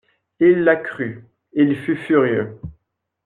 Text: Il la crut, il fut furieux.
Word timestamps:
Il 0.39 0.63
la 0.63 0.77
crut, 0.77 1.23
il 1.53 1.75
fut 1.75 1.95
furieux. 1.95 2.59